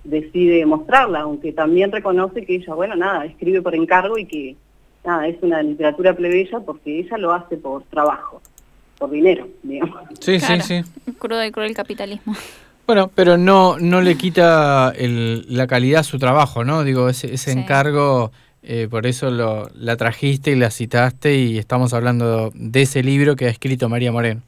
decide 0.04 0.66
mostrarla, 0.66 1.20
aunque 1.20 1.52
también 1.52 1.92
reconoce 1.92 2.44
que 2.44 2.56
ella, 2.56 2.74
bueno, 2.74 2.96
nada, 2.96 3.24
escribe 3.24 3.62
por 3.62 3.74
encargo 3.74 4.18
y 4.18 4.26
que 4.26 4.56
nada, 5.04 5.26
es 5.28 5.36
una 5.42 5.62
literatura 5.62 6.14
plebeya 6.14 6.60
porque 6.60 6.98
ella 6.98 7.16
lo 7.18 7.32
hace 7.32 7.56
por 7.56 7.84
trabajo, 7.84 8.42
por 8.98 9.10
dinero, 9.10 9.48
digamos. 9.62 9.96
Sí, 10.20 10.38
Claro. 10.38 10.62
sí, 10.62 10.82
sí. 10.84 11.12
Crudo 11.18 11.44
y 11.44 11.50
cruel 11.52 11.72
capitalismo. 11.74 12.34
Bueno, 12.86 13.10
pero 13.14 13.36
no, 13.36 13.78
no 13.78 14.00
le 14.00 14.16
quita 14.16 14.92
el- 14.96 15.44
la 15.48 15.66
calidad 15.66 16.00
a 16.00 16.04
su 16.04 16.18
trabajo, 16.18 16.64
¿no? 16.64 16.84
Digo, 16.84 17.08
ese, 17.08 17.32
ese 17.34 17.52
Sí. 17.52 17.58
encargo, 17.58 18.32
eh, 18.62 18.88
por 18.90 19.06
eso 19.06 19.30
lo, 19.30 19.68
la 19.74 19.96
trajiste 19.96 20.50
y 20.52 20.56
la 20.56 20.70
citaste 20.70 21.36
y 21.36 21.58
estamos 21.58 21.92
hablando 21.92 22.50
de 22.54 22.82
ese 22.82 23.02
libro 23.02 23.36
que 23.36 23.44
ha 23.46 23.50
escrito 23.50 23.88
María 23.88 24.10
Moreno. 24.10 24.40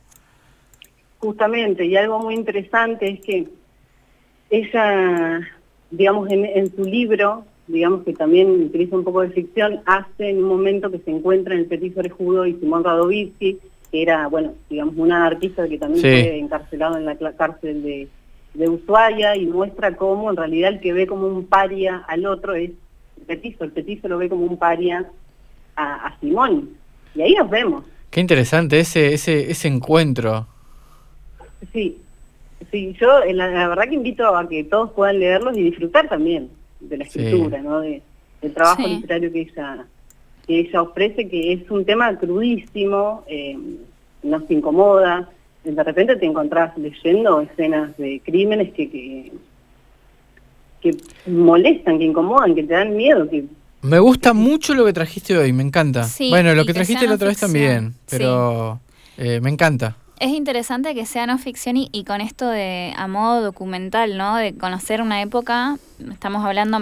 Justamente, 1.21 1.85
y 1.85 1.97
algo 1.97 2.19
muy 2.19 2.35
interesante 2.35 3.11
es 3.11 3.21
que 3.21 3.47
ella, 4.51 5.41
digamos, 5.91 6.31
en, 6.31 6.45
en 6.45 6.75
su 6.75 6.85
libro, 6.85 7.45
digamos 7.67 8.05
que 8.05 8.13
también 8.15 8.51
utiliza 8.51 8.97
un 8.97 9.05
poco 9.05 9.21
de 9.21 9.31
ficción, 9.31 9.81
hace 9.87 10.31
en 10.31 10.39
un 10.39 10.49
momento 10.49 10.91
que 10.91 10.99
se 10.99 11.11
encuentra 11.11 11.55
en 11.55 11.61
el 11.61 11.67
Petit 11.67 11.97
Orejudo 11.97 12.47
y 12.47 12.55
Simón 12.55 12.85
Radovici, 12.85 13.59
que 13.93 14.03
era, 14.03 14.27
bueno, 14.29 14.55
digamos, 14.69 14.95
un 14.97 15.13
anarquista 15.13 15.69
que 15.69 15.79
también 15.79 16.01
Sí. 16.03 16.09
fue 16.09 16.39
encarcelado 16.39 16.97
en 16.97 17.05
la 17.05 17.17
cárcel 17.37 17.83
de, 17.83 18.09
de 18.55 18.69
Ushuaia 18.69 19.37
y 19.37 19.47
muestra 19.47 19.97
cómo 19.97 20.31
en 20.31 20.37
realidad 20.37 20.71
el 20.73 20.81
que 20.81 20.93
ve 20.93 21.07
como 21.07 21.27
un 21.27 21.47
paria 21.47 22.03
al 22.09 22.27
otro 22.27 22.55
es 22.55 22.71
el 22.71 23.27
petizo, 23.27 23.65
el 23.65 23.73
petizo 23.73 24.09
lo 24.09 24.19
ve 24.19 24.29
como 24.29 24.45
un 24.47 24.57
paria 24.57 25.07
a, 25.77 26.07
a 26.07 26.19
Simón. 26.21 26.71
Y 27.15 27.23
ahí 27.23 27.35
nos 27.35 27.51
vemos. 27.51 27.85
Qué 28.11 28.21
interesante 28.21 28.81
ese, 28.81 29.13
ese, 29.15 29.51
ese 29.51 29.69
encuentro. 29.69 30.47
Sí, 31.73 31.99
sí, 32.71 32.95
yo 33.01 33.21
la, 33.33 33.49
la 33.49 33.69
verdad 33.69 33.85
que 33.89 33.95
invito 33.95 34.35
a 34.37 34.49
que 34.49 34.65
todos 34.65 34.91
puedan 34.93 35.19
leerlos 35.21 35.57
y 35.57 35.63
disfrutar 35.63 36.09
también 36.09 36.49
de 36.81 36.97
la 36.99 37.05
Sí. 37.05 37.19
escritura, 37.21 37.61
¿no? 37.63 37.81
De, 37.81 38.03
del 38.43 38.55
trabajo 38.55 38.83
Sí. 38.87 38.95
literario 38.95 39.31
que 39.33 39.41
ella, 39.43 39.87
que 40.47 40.61
ella 40.61 40.83
ofrece, 40.83 41.29
que 41.29 41.53
es 41.53 41.71
un 41.71 41.85
tema 41.85 42.17
crudísimo, 42.19 43.25
eh, 43.29 43.57
no 44.23 44.41
se 44.47 44.55
incomoda. 44.55 45.29
De 45.65 45.85
repente 45.85 46.17
te 46.17 46.25
encontrás 46.27 46.77
leyendo 46.79 47.41
escenas 47.43 47.95
de 47.99 48.21
crímenes 48.25 48.73
que, 48.73 48.91
que, 48.91 49.33
que 50.81 50.97
molestan, 51.31 51.99
que 51.99 52.05
incomodan, 52.07 52.55
que 52.55 52.63
te 52.63 52.73
dan 52.73 52.97
miedo, 52.97 53.29
que 53.29 53.45
Me 53.83 53.99
gusta 53.99 54.33
mucho 54.33 54.75
lo 54.75 54.85
que 54.87 54.93
trajiste 54.95 55.37
hoy, 55.37 55.53
me 55.53 55.63
encanta. 55.63 56.05
Sí, 56.05 56.31
bueno, 56.31 56.55
lo 56.55 56.65
que 56.65 56.73
trajiste 56.75 57.07
la 57.07 57.15
otra 57.15 57.29
vez 57.29 57.39
también, 57.41 57.93
Sí. 58.07 58.17
pero 58.19 58.81
eh, 59.19 59.41
me 59.43 59.51
encanta. 59.51 59.97
Es 60.21 60.33
interesante 60.33 60.95
que 60.95 61.07
sea 61.07 61.27
no 61.27 61.39
ficción 61.39 61.79
y, 61.79 61.89
y 61.93 62.05
con 62.05 62.21
esto 62.21 62.47
de 62.47 62.93
a 62.95 63.09
modo 63.09 63.41
documental, 63.41 64.19
¿no? 64.19 64.37
De 64.37 64.55
conocer 64.55 65.01
una 65.01 65.23
época, 65.23 65.79
estamos 66.13 66.45
hablando 66.45 66.79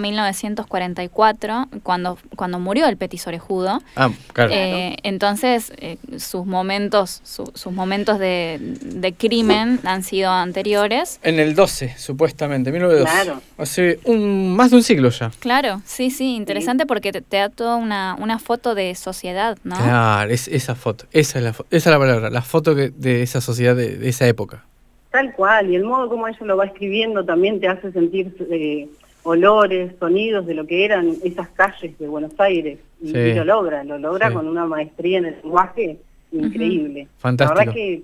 1944, 0.69 1.67
cuando, 1.83 2.17
cuando 2.35 2.59
murió 2.59 2.87
el 2.87 2.97
Petit 2.97 3.25
Orejudo. 3.27 3.81
Ah, 3.95 4.09
claro. 4.33 4.51
Eh, 4.53 4.97
entonces, 5.03 5.71
eh, 5.77 5.97
sus 6.17 6.45
momentos, 6.45 7.21
su- 7.23 7.51
sus 7.55 7.71
momentos 7.73 8.19
de, 8.19 8.57
de 8.59 9.13
crimen 9.13 9.79
han 9.83 10.03
sido 10.03 10.29
anteriores. 10.31 11.19
en 11.23 11.39
el 11.39 11.55
12, 11.55 11.95
supuestamente, 11.97 12.71
1912. 12.71 13.11
Claro. 13.23 13.41
Hace 13.57 13.99
un, 14.05 14.55
más 14.55 14.71
de 14.71 14.77
un 14.77 14.83
siglo 14.83 15.09
ya. 15.09 15.31
Claro, 15.39 15.81
sí, 15.85 16.11
sí, 16.11 16.35
interesante 16.35 16.85
porque 16.85 17.11
te, 17.11 17.21
te 17.21 17.37
da 17.37 17.49
toda 17.49 17.75
una, 17.75 18.15
una 18.19 18.39
foto 18.39 18.75
de 18.75 18.95
sociedad, 18.95 19.57
¿no? 19.63 19.75
Claro, 19.75 20.31
es 20.31 20.47
esa 20.47 20.75
foto, 20.75 21.05
esa 21.11 21.39
es 21.39 21.43
la, 21.43 21.49
esa 21.49 21.65
es 21.71 21.85
la 21.87 21.99
palabra, 21.99 22.29
la 22.29 22.41
foto 22.41 22.75
que- 22.75 22.89
de 22.89 23.21
esa 23.23 23.41
sociedad 23.41 23.75
de, 23.75 23.97
de 23.97 24.09
esa 24.09 24.27
época. 24.27 24.63
Tal 25.11 25.33
cual, 25.33 25.71
y 25.71 25.75
el 25.75 25.83
modo 25.85 26.07
como 26.07 26.27
ella 26.27 26.37
lo 26.41 26.55
va 26.55 26.65
escribiendo 26.65 27.25
también 27.25 27.59
te 27.59 27.67
hace 27.67 27.91
sentir 27.91 28.31
eh, 28.51 28.87
olores, 29.23 29.93
sonidos 29.99 30.45
de 30.45 30.53
lo 30.53 30.65
que 30.65 30.85
eran 30.85 31.15
esas 31.23 31.49
calles 31.49 31.97
de 31.99 32.07
Buenos 32.07 32.31
Aires. 32.39 32.79
Y, 33.01 33.09
Sí. 33.11 33.17
y 33.17 33.33
lo 33.33 33.45
logra, 33.45 33.83
lo 33.83 33.97
logra 33.97 34.27
Sí. 34.29 34.33
con 34.33 34.47
una 34.47 34.65
maestría 34.65 35.19
en 35.19 35.25
el 35.25 35.35
lenguaje 35.43 35.97
increíble. 36.31 37.07
Fantástico. 37.17 37.53
La 37.59 37.65
verdad 37.65 37.73
que 37.73 38.01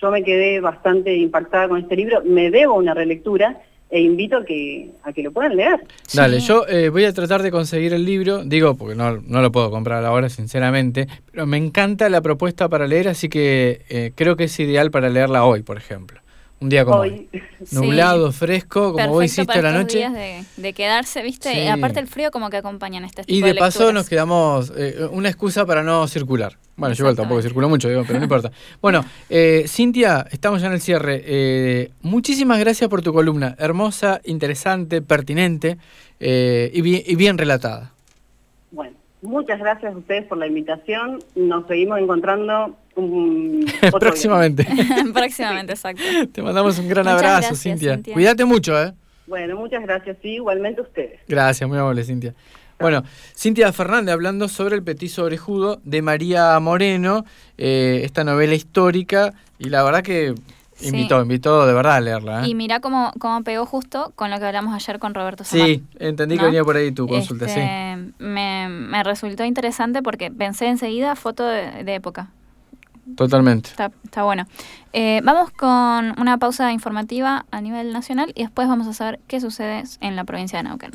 yo 0.00 0.10
me 0.10 0.22
quedé 0.22 0.60
bastante 0.60 1.14
impactada 1.16 1.68
con 1.68 1.80
este 1.80 1.96
libro, 1.96 2.22
me 2.24 2.50
debo 2.50 2.74
una 2.74 2.94
relectura 2.94 3.60
e 3.90 4.00
invito 4.00 4.38
a 4.38 4.44
que, 4.44 4.90
a 5.04 5.12
que 5.12 5.22
lo 5.22 5.30
puedan 5.30 5.56
leer. 5.56 5.80
Sí. 6.06 6.18
Dale, 6.18 6.40
yo 6.40 6.66
eh, 6.66 6.88
voy 6.88 7.04
a 7.04 7.12
tratar 7.12 7.42
de 7.42 7.50
conseguir 7.52 7.92
el 7.94 8.04
libro, 8.04 8.42
digo, 8.44 8.74
porque 8.74 8.96
no, 8.96 9.18
no 9.18 9.40
lo 9.40 9.52
puedo 9.52 9.70
comprar 9.70 10.04
ahora, 10.04 10.28
sinceramente, 10.28 11.06
pero 11.30 11.46
me 11.46 11.58
encanta 11.58 12.08
la 12.08 12.20
propuesta 12.20 12.68
para 12.68 12.88
leer, 12.88 13.06
así 13.08 13.28
que 13.28 13.82
eh, 13.88 14.10
creo 14.16 14.36
que 14.36 14.44
es 14.44 14.58
ideal 14.58 14.90
para 14.90 15.08
leerla 15.10 15.44
hoy, 15.44 15.62
por 15.62 15.76
ejemplo. 15.76 16.20
Un 16.60 16.68
día 16.68 16.84
como 16.84 16.98
hoy. 16.98 17.28
Hoy, 17.32 17.40
Sí. 17.64 17.76
Nublado, 17.76 18.30
fresco, 18.30 18.92
como 18.92 19.08
vos 19.08 19.18
Perfecto 19.20 19.22
hiciste 19.24 19.46
para 19.46 19.68
a 19.70 19.72
la 19.72 19.78
noche. 19.78 19.96
días 19.98 20.12
de, 20.12 20.44
de 20.58 20.72
quedarse, 20.74 21.22
¿viste? 21.22 21.50
Sí. 21.52 21.60
Y 21.60 21.66
aparte 21.68 21.98
el 21.98 22.08
frío 22.08 22.30
como 22.30 22.50
que 22.50 22.58
acompaña 22.58 22.98
en 22.98 23.06
este 23.06 23.22
tipo 23.24 23.34
Y 23.34 23.40
de 23.40 23.54
paso 23.54 23.78
lecturas. 23.80 23.94
nos 23.94 24.08
quedamos 24.10 24.72
eh, 24.76 25.08
una 25.10 25.28
excusa 25.30 25.64
para 25.64 25.82
no 25.82 26.06
circular. 26.06 26.58
Bueno, 26.76 26.94
yo 26.94 27.04
igual 27.04 27.16
tampoco 27.16 27.40
circulo 27.40 27.68
mucho, 27.70 27.88
digo, 27.88 28.02
pero 28.06 28.18
no 28.18 28.24
importa. 28.24 28.50
Bueno, 28.82 29.02
eh, 29.30 29.64
Cintia, 29.66 30.26
estamos 30.30 30.60
ya 30.60 30.66
en 30.66 30.74
el 30.74 30.80
cierre. 30.82 31.22
Eh, 31.24 31.90
muchísimas 32.02 32.58
gracias 32.58 32.90
por 32.90 33.00
tu 33.00 33.12
columna. 33.14 33.54
Hermosa, 33.58 34.20
interesante, 34.24 35.00
pertinente 35.00 35.78
eh, 36.20 36.70
y, 36.74 36.82
bien, 36.82 37.02
y 37.06 37.14
bien 37.16 37.38
relatada. 37.38 37.92
bueno, 38.72 38.94
muchas 39.22 39.58
gracias 39.58 39.94
a 39.94 39.96
ustedes 39.96 40.24
por 40.26 40.36
la 40.36 40.46
invitación. 40.48 41.20
Nos 41.34 41.66
seguimos 41.66 41.98
encontrando 41.98 42.76
un, 42.96 43.64
otro 43.76 43.90
día. 43.90 43.98
Próximamente. 43.98 44.66
Próximamente, 45.14 45.72
exacto. 45.72 46.02
Te 46.32 46.42
mandamos 46.42 46.78
un 46.78 46.88
gran 46.88 47.04
Muchas 47.04 47.18
abrazo, 47.18 47.38
gracias, 47.40 47.62
Cintia. 47.62 47.94
Cintia. 47.94 48.14
Cuídate 48.14 48.44
mucho, 48.44 48.80
¿eh? 48.80 48.92
Bueno, 49.26 49.56
muchas 49.56 49.82
gracias, 49.82 50.16
sí, 50.22 50.34
igualmente 50.34 50.80
ustedes. 50.82 51.20
Gracias, 51.28 51.68
muy 51.68 51.78
amable, 51.78 52.04
Cintia. 52.04 52.34
Bueno, 52.78 53.04
Cintia 53.36 53.72
Fernández 53.72 54.12
hablando 54.12 54.48
sobre 54.48 54.74
el 54.74 54.82
petiso 54.82 55.24
orejudo 55.24 55.80
de 55.84 56.02
María 56.02 56.58
Moreno, 56.60 57.24
eh, 57.56 58.02
esta 58.04 58.24
novela 58.24 58.54
histórica, 58.54 59.32
y 59.58 59.70
la 59.70 59.82
verdad 59.82 60.02
que 60.02 60.34
Sí. 60.74 60.88
invitó, 60.88 61.22
invitó 61.22 61.66
de 61.68 61.72
verdad 61.72 61.94
a 61.94 62.00
leerla. 62.00 62.44
¿eh? 62.44 62.48
Y 62.48 62.54
mira 62.56 62.80
cómo, 62.80 63.12
cómo 63.20 63.44
pegó 63.44 63.64
justo 63.64 64.12
con 64.16 64.30
lo 64.32 64.38
que 64.40 64.44
hablamos 64.44 64.74
ayer 64.74 64.98
con 64.98 65.14
Roberto 65.14 65.44
Samar. 65.44 65.68
Sí, 65.68 65.84
entendí 66.00 66.36
que 66.36 66.46
venía 66.46 66.64
por 66.64 66.76
ahí 66.76 66.90
tu 66.90 67.06
consulta, 67.06 67.46
sí. 67.46 67.60
Este, 67.60 67.96
me, 68.18 68.68
me 68.68 69.02
resultó 69.04 69.44
interesante 69.44 70.02
porque 70.02 70.32
pensé 70.32 70.66
enseguida 70.66 71.14
foto 71.14 71.46
de, 71.46 71.84
de 71.84 71.94
época. 71.94 72.30
Totalmente. 73.16 73.70
Está, 73.70 74.22
bueno. 74.22 74.46
Eh, 74.92 75.20
vamos 75.24 75.50
con 75.50 76.18
una 76.20 76.38
pausa 76.38 76.72
informativa 76.72 77.46
a 77.50 77.60
nivel 77.60 77.92
nacional 77.92 78.32
y 78.34 78.42
después 78.42 78.68
vamos 78.68 78.86
a 78.86 78.92
saber 78.92 79.20
qué 79.26 79.40
sucede 79.40 79.84
en 80.00 80.16
la 80.16 80.24
provincia 80.24 80.58
de 80.58 80.68
Neuquén. 80.68 80.92